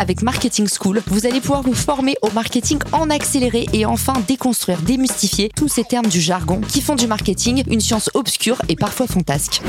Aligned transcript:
Avec 0.00 0.22
Marketing 0.22 0.66
School, 0.66 1.02
vous 1.08 1.26
allez 1.26 1.40
pouvoir 1.40 1.62
vous 1.62 1.74
former 1.74 2.16
au 2.22 2.30
marketing 2.30 2.78
en 2.92 3.10
accéléré 3.10 3.66
et 3.74 3.84
enfin 3.84 4.14
déconstruire, 4.26 4.80
démystifier 4.80 5.50
tous 5.54 5.68
ces 5.68 5.84
termes 5.84 6.06
du 6.06 6.22
jargon 6.22 6.62
qui 6.62 6.80
font 6.80 6.94
du 6.94 7.06
marketing 7.06 7.62
une 7.70 7.80
science 7.80 8.08
obscure 8.14 8.56
et 8.70 8.76
parfois 8.76 9.06
fantasque. 9.06 9.60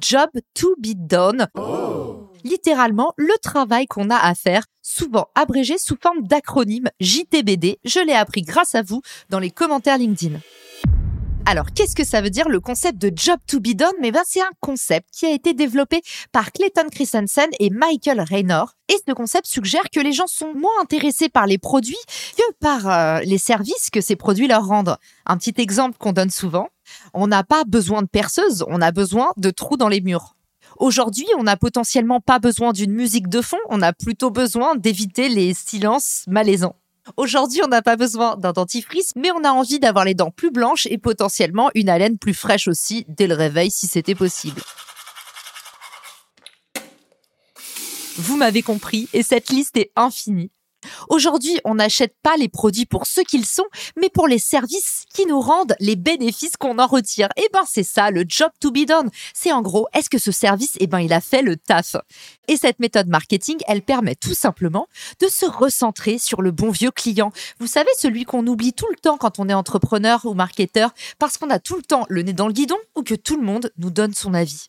Job 0.00 0.30
to 0.54 0.74
be 0.78 0.94
done. 0.96 1.46
Littéralement, 2.42 3.14
le 3.16 3.34
travail 3.40 3.86
qu'on 3.86 4.10
a 4.10 4.16
à 4.16 4.34
faire, 4.34 4.64
souvent 4.82 5.28
abrégé 5.36 5.78
sous 5.78 5.96
forme 6.02 6.26
d'acronyme 6.26 6.90
JTBD. 6.98 7.78
Je 7.84 8.04
l'ai 8.04 8.14
appris 8.14 8.42
grâce 8.42 8.74
à 8.74 8.82
vous 8.82 9.00
dans 9.30 9.38
les 9.38 9.52
commentaires 9.52 9.96
LinkedIn. 9.96 10.40
Alors, 11.44 11.66
qu'est-ce 11.74 11.96
que 11.96 12.04
ça 12.04 12.20
veut 12.20 12.30
dire 12.30 12.48
le 12.48 12.60
concept 12.60 12.98
de 12.98 13.10
job 13.14 13.38
to 13.48 13.58
be 13.58 13.74
done? 13.74 13.92
Mais 14.00 14.12
ben, 14.12 14.22
c'est 14.24 14.40
un 14.40 14.50
concept 14.60 15.08
qui 15.12 15.26
a 15.26 15.30
été 15.30 15.54
développé 15.54 16.00
par 16.30 16.52
Clayton 16.52 16.88
Christensen 16.90 17.48
et 17.58 17.68
Michael 17.70 18.20
Raynor. 18.20 18.74
Et 18.88 18.96
ce 19.06 19.12
concept 19.12 19.46
suggère 19.46 19.90
que 19.92 19.98
les 19.98 20.12
gens 20.12 20.28
sont 20.28 20.54
moins 20.54 20.80
intéressés 20.80 21.28
par 21.28 21.46
les 21.46 21.58
produits 21.58 21.98
que 22.38 22.54
par 22.60 22.88
euh, 22.88 23.20
les 23.20 23.38
services 23.38 23.90
que 23.90 24.00
ces 24.00 24.14
produits 24.14 24.46
leur 24.46 24.66
rendent. 24.66 24.96
Un 25.26 25.36
petit 25.36 25.54
exemple 25.60 25.96
qu'on 25.98 26.12
donne 26.12 26.30
souvent. 26.30 26.68
On 27.12 27.26
n'a 27.26 27.42
pas 27.42 27.64
besoin 27.64 28.02
de 28.02 28.08
perceuse, 28.08 28.64
on 28.68 28.80
a 28.80 28.92
besoin 28.92 29.32
de 29.36 29.50
trous 29.50 29.76
dans 29.76 29.88
les 29.88 30.00
murs. 30.00 30.36
Aujourd'hui, 30.78 31.26
on 31.38 31.42
n'a 31.42 31.56
potentiellement 31.56 32.20
pas 32.20 32.38
besoin 32.38 32.72
d'une 32.72 32.92
musique 32.92 33.28
de 33.28 33.40
fond, 33.40 33.58
on 33.68 33.82
a 33.82 33.92
plutôt 33.92 34.30
besoin 34.30 34.76
d'éviter 34.76 35.28
les 35.28 35.54
silences 35.54 36.24
malaisants. 36.28 36.76
Aujourd'hui, 37.16 37.60
on 37.64 37.68
n'a 37.68 37.82
pas 37.82 37.96
besoin 37.96 38.36
d'un 38.36 38.52
dentifrice, 38.52 39.12
mais 39.16 39.30
on 39.32 39.44
a 39.44 39.50
envie 39.50 39.80
d'avoir 39.80 40.04
les 40.04 40.14
dents 40.14 40.30
plus 40.30 40.50
blanches 40.50 40.86
et 40.86 40.98
potentiellement 40.98 41.70
une 41.74 41.88
haleine 41.88 42.18
plus 42.18 42.34
fraîche 42.34 42.68
aussi 42.68 43.04
dès 43.08 43.26
le 43.26 43.34
réveil 43.34 43.70
si 43.70 43.86
c'était 43.86 44.14
possible. 44.14 44.62
Vous 48.16 48.36
m'avez 48.36 48.62
compris 48.62 49.08
et 49.12 49.22
cette 49.22 49.48
liste 49.48 49.76
est 49.76 49.90
infinie. 49.96 50.50
Aujourd'hui, 51.08 51.58
on 51.64 51.76
n'achète 51.76 52.14
pas 52.22 52.36
les 52.36 52.48
produits 52.48 52.86
pour 52.86 53.06
ce 53.06 53.20
qu'ils 53.20 53.46
sont, 53.46 53.66
mais 53.96 54.08
pour 54.08 54.28
les 54.28 54.38
services 54.38 55.04
qui 55.14 55.26
nous 55.26 55.40
rendent 55.40 55.74
les 55.80 55.96
bénéfices 55.96 56.56
qu'on 56.56 56.78
en 56.78 56.86
retire. 56.86 57.28
Et 57.36 57.42
eh 57.44 57.48
ben, 57.52 57.64
c'est 57.66 57.82
ça, 57.82 58.10
le 58.10 58.24
job 58.26 58.50
to 58.60 58.70
be 58.70 58.86
done. 58.86 59.10
C'est 59.34 59.52
en 59.52 59.62
gros, 59.62 59.86
est-ce 59.94 60.10
que 60.10 60.18
ce 60.18 60.32
service, 60.32 60.72
eh 60.80 60.86
ben, 60.86 61.00
il 61.00 61.12
a 61.12 61.20
fait 61.20 61.42
le 61.42 61.56
taf? 61.56 61.96
Et 62.48 62.56
cette 62.56 62.80
méthode 62.80 63.08
marketing, 63.08 63.58
elle 63.66 63.82
permet 63.82 64.14
tout 64.14 64.34
simplement 64.34 64.88
de 65.20 65.28
se 65.28 65.46
recentrer 65.46 66.18
sur 66.18 66.42
le 66.42 66.50
bon 66.50 66.70
vieux 66.70 66.90
client. 66.90 67.32
Vous 67.58 67.66
savez, 67.66 67.90
celui 67.96 68.24
qu'on 68.24 68.46
oublie 68.46 68.72
tout 68.72 68.88
le 68.90 68.96
temps 68.96 69.16
quand 69.16 69.38
on 69.38 69.48
est 69.48 69.54
entrepreneur 69.54 70.24
ou 70.24 70.34
marketeur 70.34 70.92
parce 71.18 71.38
qu'on 71.38 71.50
a 71.50 71.58
tout 71.58 71.76
le 71.76 71.82
temps 71.82 72.06
le 72.08 72.22
nez 72.22 72.32
dans 72.32 72.46
le 72.46 72.52
guidon 72.52 72.78
ou 72.96 73.02
que 73.02 73.14
tout 73.14 73.36
le 73.36 73.46
monde 73.46 73.72
nous 73.78 73.90
donne 73.90 74.14
son 74.14 74.34
avis. 74.34 74.68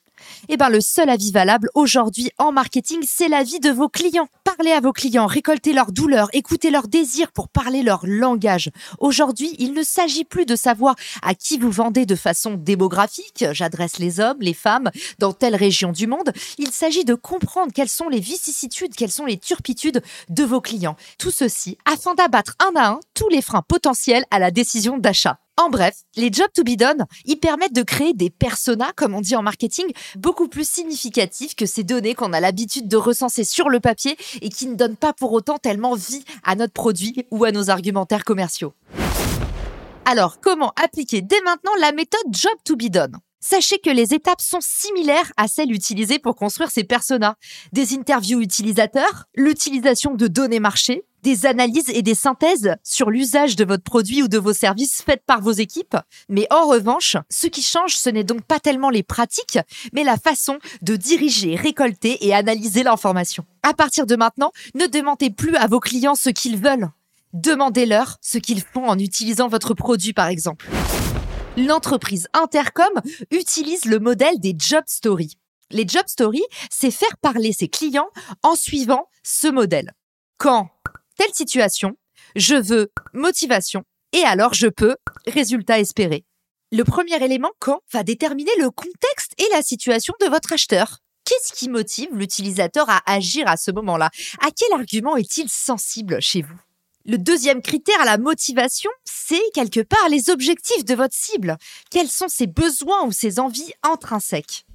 Eh 0.49 0.57
ben, 0.57 0.69
le 0.69 0.81
seul 0.81 1.09
avis 1.09 1.31
valable 1.31 1.69
aujourd'hui 1.73 2.31
en 2.37 2.51
marketing, 2.51 2.99
c'est 3.05 3.27
l'avis 3.27 3.59
de 3.59 3.69
vos 3.69 3.89
clients. 3.89 4.27
Parlez 4.43 4.73
à 4.73 4.81
vos 4.81 4.91
clients, 4.91 5.25
récoltez 5.25 5.71
leurs 5.71 5.93
douleurs, 5.93 6.27
écoutez 6.33 6.69
leurs 6.69 6.89
désirs 6.89 7.31
pour 7.31 7.47
parler 7.47 7.81
leur 7.81 8.01
langage. 8.05 8.71
Aujourd'hui, 8.99 9.55
il 9.57 9.73
ne 9.73 9.83
s'agit 9.83 10.25
plus 10.25 10.45
de 10.45 10.57
savoir 10.57 10.95
à 11.21 11.33
qui 11.33 11.57
vous 11.57 11.71
vendez 11.71 12.05
de 12.05 12.15
façon 12.15 12.55
démographique, 12.55 13.45
j'adresse 13.51 13.99
les 13.99 14.19
hommes, 14.19 14.41
les 14.41 14.53
femmes, 14.53 14.91
dans 15.17 15.31
telle 15.31 15.55
région 15.55 15.93
du 15.93 16.07
monde. 16.07 16.33
Il 16.57 16.71
s'agit 16.71 17.05
de 17.05 17.15
comprendre 17.15 17.71
quelles 17.73 17.87
sont 17.87 18.09
les 18.09 18.19
vicissitudes, 18.19 18.95
quelles 18.95 19.11
sont 19.11 19.25
les 19.25 19.37
turpitudes 19.37 20.01
de 20.29 20.43
vos 20.43 20.59
clients. 20.59 20.97
Tout 21.17 21.31
ceci 21.31 21.77
afin 21.85 22.13
d'abattre 22.13 22.55
un 22.59 22.75
à 22.75 22.89
un 22.89 22.99
tous 23.13 23.29
les 23.29 23.41
freins 23.41 23.63
potentiels 23.65 24.25
à 24.29 24.39
la 24.39 24.51
décision 24.51 24.97
d'achat. 24.97 25.39
En 25.55 25.69
bref, 25.69 25.97
les 26.15 26.33
jobs 26.33 26.51
to 26.51 26.63
be 26.63 26.75
done, 26.75 27.05
ils 27.25 27.37
permettent 27.37 27.75
de 27.75 27.83
créer 27.83 28.13
des 28.13 28.31
personas, 28.31 28.91
comme 28.95 29.13
on 29.13 29.21
dit 29.21 29.35
en 29.35 29.43
marketing, 29.43 29.85
beaucoup 30.15 30.47
plus 30.47 30.67
significatifs 30.67 31.53
que 31.53 31.67
ces 31.67 31.83
données 31.83 32.15
qu'on 32.15 32.33
a 32.33 32.39
l'habitude 32.39 32.87
de 32.87 32.97
recenser 32.97 33.43
sur 33.43 33.69
le 33.69 33.79
papier 33.79 34.17
et 34.41 34.49
qui 34.49 34.67
ne 34.67 34.75
donnent 34.75 34.97
pas 34.97 35.13
pour 35.13 35.33
autant 35.33 35.57
tellement 35.57 35.95
vie 35.95 36.23
à 36.43 36.55
notre 36.55 36.73
produit 36.73 37.25
ou 37.31 37.43
à 37.43 37.51
nos 37.51 37.69
argumentaires 37.69 38.23
commerciaux. 38.23 38.73
Alors, 40.05 40.39
comment 40.41 40.73
appliquer 40.75 41.21
dès 41.21 41.41
maintenant 41.41 41.71
la 41.79 41.91
méthode 41.91 42.21
job 42.31 42.53
to 42.65 42.75
be 42.75 42.89
done? 42.89 43.17
Sachez 43.39 43.77
que 43.77 43.89
les 43.89 44.13
étapes 44.13 44.41
sont 44.41 44.61
similaires 44.61 45.31
à 45.35 45.49
celles 45.49 45.71
utilisées 45.71 46.19
pour 46.19 46.35
construire 46.35 46.71
ces 46.71 46.85
personas. 46.85 47.35
Des 47.73 47.93
interviews 47.93 48.39
utilisateurs, 48.39 49.25
l'utilisation 49.35 50.13
de 50.15 50.27
données 50.27 50.61
marchés, 50.61 51.03
des 51.23 51.45
analyses 51.45 51.89
et 51.89 52.01
des 52.01 52.15
synthèses 52.15 52.75
sur 52.83 53.09
l'usage 53.09 53.55
de 53.55 53.65
votre 53.65 53.83
produit 53.83 54.21
ou 54.21 54.27
de 54.27 54.37
vos 54.37 54.53
services 54.53 55.01
faites 55.01 55.23
par 55.25 55.41
vos 55.41 55.51
équipes. 55.51 55.97
Mais 56.29 56.45
en 56.51 56.67
revanche, 56.67 57.17
ce 57.29 57.47
qui 57.47 57.61
change, 57.61 57.95
ce 57.95 58.09
n'est 58.09 58.23
donc 58.23 58.43
pas 58.43 58.59
tellement 58.59 58.89
les 58.89 59.03
pratiques, 59.03 59.57
mais 59.93 60.03
la 60.03 60.17
façon 60.17 60.59
de 60.81 60.95
diriger, 60.95 61.55
récolter 61.55 62.25
et 62.27 62.33
analyser 62.33 62.83
l'information. 62.83 63.45
À 63.63 63.73
partir 63.73 64.05
de 64.05 64.15
maintenant, 64.15 64.51
ne 64.75 64.85
demandez 64.85 65.29
plus 65.29 65.55
à 65.55 65.67
vos 65.67 65.79
clients 65.79 66.15
ce 66.15 66.29
qu'ils 66.29 66.57
veulent. 66.57 66.89
Demandez-leur 67.31 68.17
ce 68.21 68.37
qu'ils 68.37 68.61
font 68.61 68.87
en 68.87 68.99
utilisant 68.99 69.47
votre 69.47 69.73
produit, 69.73 70.13
par 70.13 70.27
exemple. 70.27 70.69
L'entreprise 71.55 72.27
Intercom 72.33 73.01
utilise 73.31 73.85
le 73.85 73.99
modèle 73.99 74.39
des 74.39 74.55
job 74.57 74.83
stories. 74.87 75.37
Les 75.71 75.87
job 75.87 76.03
stories, 76.07 76.43
c'est 76.69 76.91
faire 76.91 77.17
parler 77.21 77.53
ses 77.53 77.69
clients 77.69 78.09
en 78.43 78.55
suivant 78.55 79.07
ce 79.23 79.47
modèle. 79.47 79.93
Quand 80.37 80.69
telle 81.17 81.33
situation, 81.33 81.95
je 82.35 82.55
veux 82.55 82.91
motivation 83.13 83.83
et 84.11 84.23
alors 84.23 84.53
je 84.53 84.67
peux 84.67 84.95
résultat 85.27 85.79
espéré. 85.79 86.25
Le 86.71 86.83
premier 86.83 87.23
élément, 87.23 87.51
quand, 87.59 87.81
va 87.91 88.03
déterminer 88.03 88.51
le 88.59 88.71
contexte 88.71 89.33
et 89.37 89.47
la 89.51 89.61
situation 89.61 90.13
de 90.21 90.27
votre 90.27 90.53
acheteur. 90.53 90.97
Qu'est-ce 91.25 91.53
qui 91.53 91.69
motive 91.69 92.09
l'utilisateur 92.13 92.89
à 92.89 93.01
agir 93.05 93.47
à 93.47 93.57
ce 93.57 93.71
moment-là? 93.71 94.09
À 94.41 94.49
quel 94.49 94.73
argument 94.73 95.15
est-il 95.15 95.49
sensible 95.49 96.19
chez 96.19 96.41
vous? 96.41 96.59
Le 97.05 97.17
deuxième 97.17 97.61
critère 97.61 98.01
à 98.01 98.05
la 98.05 98.17
motivation, 98.17 98.89
c'est 99.03 99.41
quelque 99.53 99.81
part 99.81 100.09
les 100.09 100.29
objectifs 100.29 100.85
de 100.85 100.95
votre 100.95 101.15
cible. 101.15 101.57
Quels 101.91 102.09
sont 102.09 102.27
ses 102.27 102.47
besoins 102.47 103.05
ou 103.05 103.11
ses 103.11 103.39
envies 103.39 103.73
intrinsèques? 103.83 104.65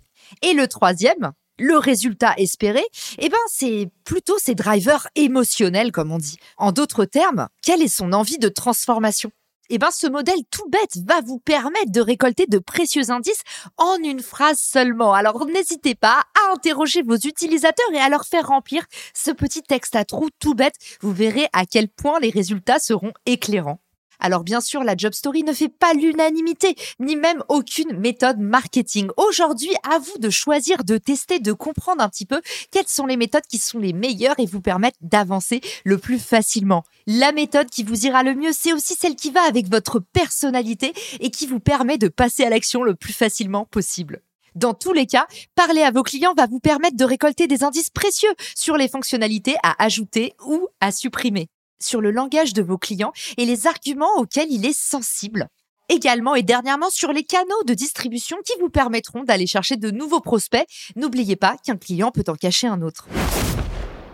Et 0.43 0.53
le 0.53 0.69
troisième, 0.69 1.32
le 1.59 1.77
résultat 1.77 2.35
espéré, 2.37 2.83
eh 3.19 3.29
ben, 3.29 3.37
c'est 3.49 3.91
plutôt 4.05 4.39
ses 4.39 4.55
drivers 4.55 5.09
émotionnels, 5.15 5.93
comme 5.93 6.13
on 6.13 6.19
dit. 6.19 6.39
En 6.57 6.73
d'autres 6.73 7.05
termes, 7.05 7.49
quelle 7.63 7.83
est 7.83 7.89
son 7.89 8.13
envie 8.13 8.39
de 8.39 8.49
transformation? 8.49 9.31
Eh 9.71 9.77
ben, 9.77 9.91
ce 9.91 10.07
modèle 10.07 10.41
tout 10.51 10.67
bête 10.71 10.97
va 11.07 11.21
vous 11.21 11.39
permettre 11.39 11.93
de 11.93 12.01
récolter 12.01 12.47
de 12.47 12.59
précieux 12.59 13.11
indices 13.11 13.43
en 13.77 13.97
une 14.03 14.21
phrase 14.21 14.59
seulement. 14.59 15.13
Alors, 15.13 15.45
n'hésitez 15.45 15.95
pas 15.95 16.23
à 16.35 16.55
interroger 16.55 17.03
vos 17.03 17.17
utilisateurs 17.17 17.93
et 17.93 17.99
à 17.99 18.09
leur 18.09 18.25
faire 18.25 18.49
remplir 18.49 18.85
ce 19.15 19.31
petit 19.31 19.63
texte 19.63 19.95
à 19.95 20.07
trous 20.07 20.31
tout 20.39 20.55
bête. 20.55 20.77
Vous 21.03 21.13
verrez 21.13 21.49
à 21.53 21.67
quel 21.67 21.89
point 21.89 22.19
les 22.19 22.31
résultats 22.31 22.79
seront 22.79 23.13
éclairants. 23.27 23.81
Alors 24.21 24.43
bien 24.43 24.61
sûr, 24.61 24.83
la 24.83 24.97
job 24.97 25.12
story 25.12 25.45
ne 25.45 25.53
fait 25.53 25.69
pas 25.69 25.95
l'unanimité, 25.95 26.75
ni 26.99 27.17
même 27.17 27.43
aucune 27.49 27.99
méthode 27.99 28.39
marketing. 28.39 29.09
Aujourd'hui, 29.17 29.71
à 29.89 29.99
vous 29.99 30.19
de 30.19 30.31
choisir, 30.31 30.84
de 30.84 30.99
tester, 30.99 31.39
de 31.39 31.53
comprendre 31.53 32.03
un 32.03 32.09
petit 32.09 32.27
peu 32.27 32.41
quelles 32.71 32.89
sont 32.89 33.07
les 33.07 33.17
méthodes 33.17 33.47
qui 33.49 33.59
sont 33.59 33.78
les 33.78 33.93
meilleures 33.93 34.39
et 34.39 34.47
vous 34.47 34.61
permettent 34.61 34.99
d'avancer 35.01 35.61
le 35.84 35.99
plus 35.99 36.19
facilement. 36.19 36.84
La 37.07 37.33
méthode 37.33 37.71
qui 37.71 37.84
vous 37.84 38.07
ira 38.07 38.23
le 38.23 38.34
mieux, 38.34 38.53
c'est 38.53 38.73
aussi 38.73 38.95
celle 38.95 39.15
qui 39.17 39.31
va 39.31 39.43
avec 39.43 39.71
votre 39.71 40.01
personnalité 40.01 40.93
et 41.21 41.31
qui 41.31 41.47
vous 41.47 41.61
permet 41.61 41.99
de 41.99 42.09
passer 42.09 42.45
à 42.45 42.51
l'action 42.51 42.83
le 42.83 42.95
plus 42.95 43.12
facilement 43.12 43.65
possible. 43.65 44.23
Dans 44.55 44.75
tous 44.75 44.93
les 44.93 45.07
cas, 45.07 45.27
parler 45.55 45.83
à 45.83 45.93
vos 45.93 46.03
clients 46.03 46.34
va 46.37 46.47
vous 46.47 46.59
permettre 46.59 46.97
de 46.97 47.05
récolter 47.05 47.47
des 47.47 47.62
indices 47.62 47.91
précieux 47.91 48.33
sur 48.57 48.77
les 48.77 48.89
fonctionnalités 48.89 49.55
à 49.62 49.81
ajouter 49.84 50.34
ou 50.45 50.67
à 50.81 50.91
supprimer 50.91 51.49
sur 51.81 52.00
le 52.00 52.11
langage 52.11 52.53
de 52.53 52.62
vos 52.62 52.78
clients 52.78 53.12
et 53.37 53.44
les 53.44 53.66
arguments 53.66 54.16
auxquels 54.16 54.50
il 54.50 54.66
est 54.66 54.78
sensible. 54.78 55.49
Également 55.89 56.34
et 56.34 56.43
dernièrement 56.43 56.91
sur 56.91 57.12
les 57.12 57.25
canaux 57.25 57.62
de 57.66 57.72
distribution 57.72 58.36
qui 58.45 58.53
vous 58.60 58.69
permettront 58.69 59.25
d'aller 59.25 59.47
chercher 59.47 59.77
de 59.77 59.91
nouveaux 59.91 60.21
prospects. 60.21 60.66
N'oubliez 60.97 61.36
pas 61.36 61.57
qu'un 61.65 61.77
client 61.77 62.10
peut 62.10 62.25
en 62.28 62.34
cacher 62.34 62.66
un 62.66 62.83
autre 62.83 63.09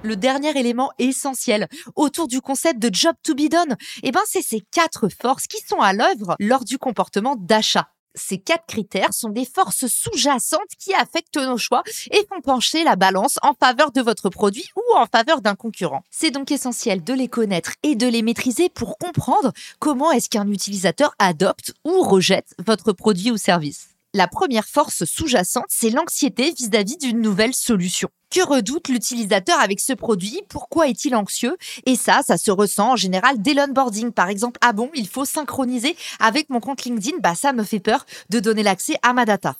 le 0.04 0.16
dernier 0.16 0.56
élément 0.58 0.90
essentiel 0.98 1.66
autour 1.96 2.28
du 2.28 2.40
concept 2.40 2.78
de 2.78 2.90
job 2.92 3.16
to 3.22 3.34
be 3.34 3.48
done, 3.50 3.76
eh 4.02 4.12
ben, 4.12 4.20
c'est 4.26 4.42
ces 4.42 4.60
quatre 4.60 5.08
forces 5.08 5.46
qui 5.46 5.60
sont 5.66 5.80
à 5.80 5.92
l'œuvre 5.92 6.36
lors 6.38 6.64
du 6.64 6.78
comportement 6.78 7.36
d'achat. 7.36 7.88
Ces 8.14 8.38
quatre 8.38 8.66
critères 8.66 9.12
sont 9.12 9.30
des 9.30 9.44
forces 9.44 9.86
sous-jacentes 9.86 10.60
qui 10.78 10.94
affectent 10.94 11.36
nos 11.36 11.58
choix 11.58 11.82
et 12.10 12.26
font 12.28 12.40
pencher 12.40 12.84
la 12.84 12.96
balance 12.96 13.38
en 13.42 13.54
faveur 13.54 13.90
de 13.90 14.00
votre 14.00 14.30
produit 14.30 14.68
ou 14.76 14.96
en 14.96 15.06
faveur 15.06 15.40
d'un 15.40 15.56
concurrent. 15.56 16.02
C'est 16.10 16.30
donc 16.30 16.52
essentiel 16.52 17.02
de 17.02 17.12
les 17.12 17.28
connaître 17.28 17.72
et 17.82 17.96
de 17.96 18.06
les 18.06 18.22
maîtriser 18.22 18.68
pour 18.68 18.98
comprendre 18.98 19.52
comment 19.80 20.12
est-ce 20.12 20.30
qu'un 20.30 20.48
utilisateur 20.48 21.14
adopte 21.18 21.74
ou 21.84 22.02
rejette 22.02 22.54
votre 22.64 22.92
produit 22.92 23.30
ou 23.30 23.36
service. 23.36 23.93
La 24.16 24.28
première 24.28 24.68
force 24.68 25.04
sous-jacente, 25.06 25.64
c'est 25.68 25.90
l'anxiété 25.90 26.52
vis-à-vis 26.52 26.96
d'une 26.98 27.20
nouvelle 27.20 27.52
solution. 27.52 28.10
Que 28.30 28.46
redoute 28.46 28.86
l'utilisateur 28.86 29.58
avec 29.58 29.80
ce 29.80 29.92
produit? 29.92 30.40
Pourquoi 30.48 30.86
est-il 30.86 31.16
anxieux? 31.16 31.56
Et 31.84 31.96
ça, 31.96 32.20
ça 32.24 32.38
se 32.38 32.52
ressent 32.52 32.92
en 32.92 32.96
général 32.96 33.42
dès 33.42 33.54
l'onboarding. 33.54 34.12
Par 34.12 34.28
exemple, 34.28 34.60
ah 34.62 34.72
bon, 34.72 34.88
il 34.94 35.08
faut 35.08 35.24
synchroniser 35.24 35.96
avec 36.20 36.48
mon 36.48 36.60
compte 36.60 36.84
LinkedIn, 36.84 37.18
bah 37.18 37.34
ça 37.34 37.52
me 37.52 37.64
fait 37.64 37.80
peur 37.80 38.06
de 38.30 38.38
donner 38.38 38.62
l'accès 38.62 38.94
à 39.02 39.14
ma 39.14 39.24
data. 39.24 39.56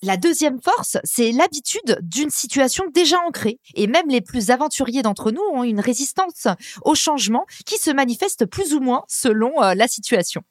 La 0.00 0.16
deuxième 0.16 0.62
force, 0.62 0.96
c'est 1.04 1.30
l'habitude 1.30 1.98
d'une 2.00 2.30
situation 2.30 2.84
déjà 2.90 3.18
ancrée. 3.28 3.60
Et 3.74 3.86
même 3.86 4.08
les 4.08 4.22
plus 4.22 4.48
aventuriers 4.50 5.02
d'entre 5.02 5.30
nous 5.30 5.42
ont 5.52 5.62
une 5.62 5.80
résistance 5.80 6.48
au 6.86 6.94
changement 6.94 7.44
qui 7.66 7.76
se 7.76 7.90
manifeste 7.90 8.46
plus 8.46 8.72
ou 8.72 8.80
moins 8.80 9.04
selon 9.08 9.62
euh, 9.62 9.74
la 9.74 9.88
situation. 9.88 10.42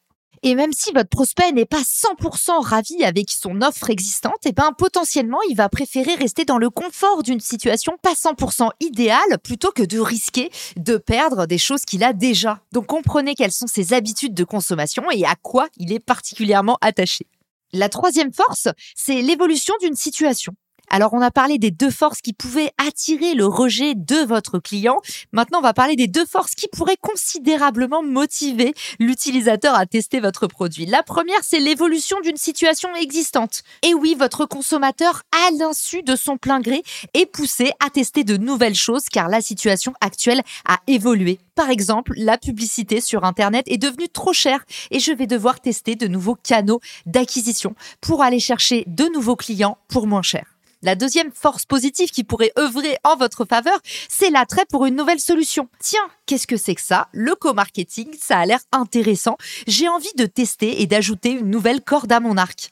Et 0.43 0.55
même 0.55 0.71
si 0.73 0.91
votre 0.91 1.09
prospect 1.09 1.51
n'est 1.51 1.65
pas 1.65 1.81
100% 1.81 2.63
ravi 2.63 3.03
avec 3.03 3.29
son 3.29 3.61
offre 3.61 3.89
existante, 3.89 4.45
et 4.45 4.49
eh 4.49 4.51
ben 4.51 4.71
potentiellement 4.77 5.39
il 5.49 5.55
va 5.55 5.69
préférer 5.69 6.15
rester 6.15 6.45
dans 6.45 6.57
le 6.57 6.69
confort 6.69 7.23
d'une 7.23 7.39
situation 7.39 7.93
pas 8.01 8.13
100% 8.13 8.69
idéale 8.79 9.39
plutôt 9.43 9.71
que 9.71 9.83
de 9.83 9.99
risquer 9.99 10.49
de 10.77 10.97
perdre 10.97 11.45
des 11.45 11.57
choses 11.57 11.83
qu'il 11.85 12.03
a 12.03 12.13
déjà. 12.13 12.61
Donc 12.71 12.87
comprenez 12.87 13.35
quelles 13.35 13.51
sont 13.51 13.67
ses 13.67 13.93
habitudes 13.93 14.33
de 14.33 14.43
consommation 14.43 15.03
et 15.11 15.25
à 15.25 15.35
quoi 15.35 15.67
il 15.77 15.91
est 15.91 15.99
particulièrement 15.99 16.77
attaché. 16.81 17.27
La 17.71 17.89
troisième 17.89 18.33
force, 18.33 18.67
c'est 18.95 19.21
l'évolution 19.21 19.75
d'une 19.81 19.95
situation. 19.95 20.53
Alors 20.89 21.13
on 21.13 21.21
a 21.21 21.29
parlé 21.29 21.59
des 21.59 21.71
deux 21.71 21.91
forces 21.91 22.21
qui 22.21 22.33
pouvaient 22.33 22.71
attirer 22.77 23.35
le 23.35 23.45
rejet 23.45 23.93
de 23.95 24.25
votre 24.25 24.57
client. 24.57 24.97
Maintenant 25.31 25.59
on 25.59 25.63
va 25.63 25.73
parler 25.73 25.95
des 25.95 26.07
deux 26.07 26.25
forces 26.25 26.55
qui 26.55 26.67
pourraient 26.67 26.97
considérablement 26.99 28.01
motiver 28.01 28.73
l'utilisateur 28.99 29.75
à 29.75 29.85
tester 29.85 30.19
votre 30.19 30.47
produit. 30.47 30.87
La 30.87 31.03
première 31.03 31.43
c'est 31.43 31.59
l'évolution 31.59 32.19
d'une 32.21 32.37
situation 32.37 32.89
existante. 32.95 33.61
Et 33.83 33.93
oui, 33.93 34.15
votre 34.17 34.45
consommateur 34.45 35.21
à 35.31 35.51
l'insu 35.51 36.01
de 36.01 36.15
son 36.15 36.37
plein 36.37 36.59
gré 36.59 36.81
est 37.13 37.27
poussé 37.27 37.71
à 37.85 37.89
tester 37.89 38.23
de 38.23 38.37
nouvelles 38.37 38.75
choses 38.75 39.05
car 39.11 39.29
la 39.29 39.41
situation 39.41 39.93
actuelle 40.01 40.41
a 40.67 40.79
évolué. 40.87 41.39
Par 41.53 41.69
exemple, 41.69 42.13
la 42.15 42.37
publicité 42.37 43.01
sur 43.01 43.25
Internet 43.25 43.65
est 43.67 43.77
devenue 43.77 44.09
trop 44.09 44.33
chère 44.33 44.63
et 44.91 44.99
je 44.99 45.11
vais 45.11 45.27
devoir 45.27 45.59
tester 45.59 45.95
de 45.95 46.07
nouveaux 46.07 46.35
canaux 46.35 46.79
d'acquisition 47.05 47.75
pour 48.01 48.23
aller 48.23 48.39
chercher 48.39 48.85
de 48.87 49.05
nouveaux 49.13 49.35
clients 49.35 49.77
pour 49.87 50.07
moins 50.07 50.21
cher. 50.21 50.58
La 50.81 50.95
deuxième 50.95 51.33
force 51.33 51.65
positive 51.65 52.09
qui 52.09 52.23
pourrait 52.23 52.53
œuvrer 52.57 52.97
en 53.03 53.17
votre 53.17 53.43
faveur, 53.43 53.77
c'est 54.07 54.29
l'attrait 54.29 54.65
pour 54.69 54.85
une 54.85 54.95
nouvelle 54.95 55.19
solution. 55.19 55.67
Tiens, 55.81 56.07
qu'est-ce 56.25 56.47
que 56.47 56.55
c'est 56.55 56.75
que 56.75 56.81
ça? 56.81 57.09
Le 57.11 57.35
co-marketing, 57.35 58.15
ça 58.17 58.39
a 58.39 58.45
l'air 58.45 58.61
intéressant. 58.71 59.35
J'ai 59.67 59.89
envie 59.89 60.13
de 60.17 60.25
tester 60.25 60.81
et 60.81 60.87
d'ajouter 60.87 61.31
une 61.31 61.49
nouvelle 61.49 61.81
corde 61.81 62.13
à 62.13 62.21
mon 62.21 62.37
arc. 62.37 62.71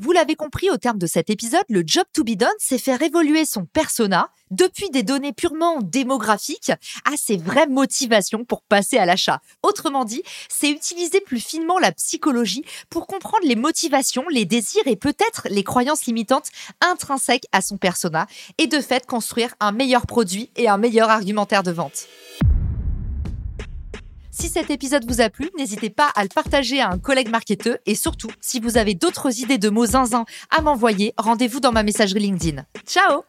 Vous 0.00 0.12
l'avez 0.12 0.36
compris 0.36 0.70
au 0.70 0.76
terme 0.76 0.98
de 0.98 1.08
cet 1.08 1.28
épisode, 1.28 1.64
le 1.68 1.82
job 1.84 2.04
to 2.12 2.22
be 2.22 2.36
done, 2.36 2.48
c'est 2.58 2.78
faire 2.78 3.02
évoluer 3.02 3.44
son 3.44 3.64
persona 3.64 4.30
depuis 4.52 4.90
des 4.90 5.02
données 5.02 5.32
purement 5.32 5.80
démographiques 5.82 6.70
à 7.04 7.16
ses 7.16 7.36
vraies 7.36 7.66
motivations 7.66 8.44
pour 8.44 8.62
passer 8.62 8.96
à 8.96 9.06
l'achat. 9.06 9.40
Autrement 9.64 10.04
dit, 10.04 10.22
c'est 10.48 10.70
utiliser 10.70 11.20
plus 11.20 11.40
finement 11.40 11.80
la 11.80 11.90
psychologie 11.90 12.64
pour 12.90 13.08
comprendre 13.08 13.44
les 13.44 13.56
motivations, 13.56 14.24
les 14.30 14.44
désirs 14.44 14.86
et 14.86 14.94
peut-être 14.94 15.48
les 15.50 15.64
croyances 15.64 16.06
limitantes 16.06 16.50
intrinsèques 16.80 17.46
à 17.50 17.60
son 17.60 17.76
persona 17.76 18.28
et 18.56 18.68
de 18.68 18.80
fait 18.80 19.04
construire 19.04 19.52
un 19.58 19.72
meilleur 19.72 20.06
produit 20.06 20.50
et 20.54 20.68
un 20.68 20.78
meilleur 20.78 21.10
argumentaire 21.10 21.64
de 21.64 21.72
vente. 21.72 22.06
Si 24.40 24.48
cet 24.48 24.70
épisode 24.70 25.04
vous 25.08 25.20
a 25.20 25.30
plu, 25.30 25.50
n'hésitez 25.58 25.90
pas 25.90 26.12
à 26.14 26.22
le 26.22 26.28
partager 26.28 26.80
à 26.80 26.90
un 26.90 26.98
collègue 26.98 27.28
marketeur 27.28 27.76
et 27.86 27.96
surtout, 27.96 28.30
si 28.40 28.60
vous 28.60 28.78
avez 28.78 28.94
d'autres 28.94 29.40
idées 29.40 29.58
de 29.58 29.68
mots 29.68 29.86
zinzin 29.86 30.26
à 30.56 30.62
m'envoyer, 30.62 31.12
rendez-vous 31.18 31.58
dans 31.58 31.72
ma 31.72 31.82
messagerie 31.82 32.20
LinkedIn. 32.20 32.64
Ciao 32.86 33.24